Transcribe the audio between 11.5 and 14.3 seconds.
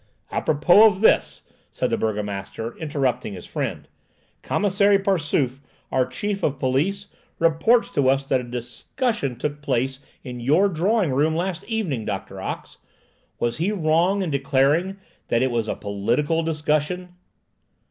evening, Doctor Ox. Was he wrong